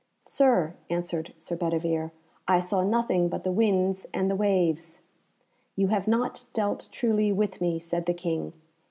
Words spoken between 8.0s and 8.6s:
the King.